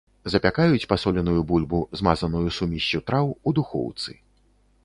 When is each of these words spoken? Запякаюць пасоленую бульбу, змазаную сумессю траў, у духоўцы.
Запякаюць 0.35 0.85
пасоленую 0.93 1.41
бульбу, 1.51 1.81
змазаную 2.01 2.47
сумессю 2.57 3.05
траў, 3.11 3.25
у 3.47 3.55
духоўцы. 3.61 4.11